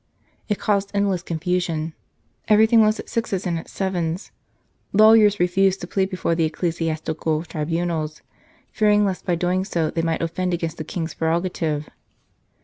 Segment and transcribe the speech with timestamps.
[0.49, 1.93] It caused endless confusion,
[2.47, 4.31] everything was at sixes and at sevens;
[4.93, 8.23] lawyers refused to plead before the ecclesiastical tribunals,
[8.71, 11.87] fearing lest by doing so they might offend against the King s prerogative.